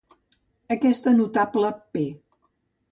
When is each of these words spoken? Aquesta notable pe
Aquesta 0.77 1.15
notable 1.21 1.71
pe 1.97 2.09